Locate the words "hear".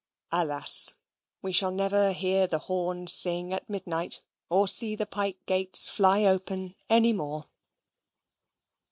2.11-2.47